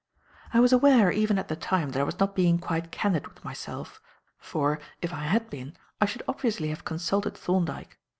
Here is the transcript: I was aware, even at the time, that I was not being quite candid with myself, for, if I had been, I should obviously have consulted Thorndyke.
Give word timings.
I 0.51 0.59
was 0.59 0.73
aware, 0.73 1.11
even 1.11 1.37
at 1.37 1.47
the 1.47 1.55
time, 1.55 1.91
that 1.91 1.99
I 1.99 2.03
was 2.05 2.17
not 2.19 2.33
being 2.35 2.57
quite 2.57 2.89
candid 2.91 3.27
with 3.27 3.43
myself, 3.45 4.01
for, 4.39 4.79
if 4.99 5.13
I 5.13 5.25
had 5.25 5.47
been, 5.51 5.77
I 6.01 6.05
should 6.07 6.23
obviously 6.27 6.69
have 6.69 6.83
consulted 6.83 7.37
Thorndyke. 7.37 7.99